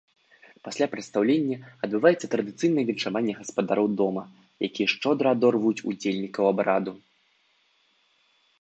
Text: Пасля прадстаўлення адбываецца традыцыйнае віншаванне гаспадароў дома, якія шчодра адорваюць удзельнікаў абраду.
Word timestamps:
Пасля 0.67 0.85
прадстаўлення 0.93 1.57
адбываецца 1.87 2.27
традыцыйнае 2.35 2.85
віншаванне 2.89 3.33
гаспадароў 3.41 3.87
дома, 4.01 4.23
якія 4.71 4.87
шчодра 4.97 5.27
адорваюць 5.37 5.77
удзельнікаў 5.93 6.43
абраду. 6.53 6.93